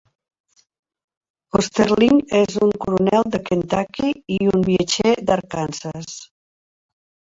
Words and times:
Osterlind 1.59 2.33
és 2.41 2.57
un 2.69 2.75
coronel 2.87 3.31
de 3.37 3.43
Kentucky 3.53 4.13
i 4.41 4.43
un 4.57 4.69
viatger 4.73 5.17
d'Arkansas. 5.31 6.23